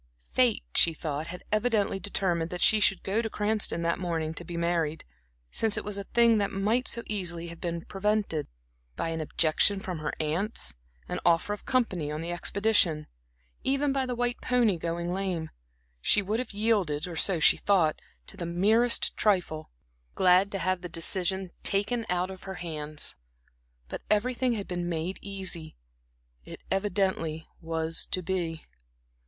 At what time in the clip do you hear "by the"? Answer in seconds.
13.93-14.15